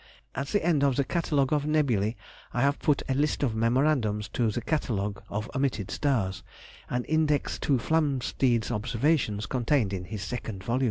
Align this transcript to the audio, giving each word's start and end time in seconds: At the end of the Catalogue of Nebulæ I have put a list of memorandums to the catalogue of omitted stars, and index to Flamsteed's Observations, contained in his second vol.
At 0.33 0.47
the 0.47 0.65
end 0.65 0.83
of 0.83 0.95
the 0.95 1.03
Catalogue 1.03 1.53
of 1.53 1.65
Nebulæ 1.65 2.15
I 2.55 2.61
have 2.63 2.79
put 2.79 3.03
a 3.07 3.13
list 3.13 3.43
of 3.43 3.53
memorandums 3.53 4.29
to 4.29 4.49
the 4.49 4.59
catalogue 4.59 5.21
of 5.29 5.47
omitted 5.55 5.91
stars, 5.91 6.41
and 6.89 7.05
index 7.05 7.59
to 7.59 7.77
Flamsteed's 7.77 8.71
Observations, 8.71 9.45
contained 9.45 9.93
in 9.93 10.05
his 10.05 10.23
second 10.23 10.63
vol. 10.63 10.79